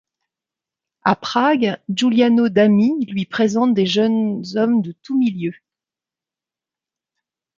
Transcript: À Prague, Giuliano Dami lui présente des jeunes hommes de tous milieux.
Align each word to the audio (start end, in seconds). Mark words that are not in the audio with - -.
À 1.03 1.15
Prague, 1.15 1.77
Giuliano 1.87 2.49
Dami 2.49 3.05
lui 3.05 3.25
présente 3.27 3.75
des 3.75 3.85
jeunes 3.85 4.43
hommes 4.55 4.81
de 4.81 4.93
tous 4.93 5.15
milieux. 5.15 5.53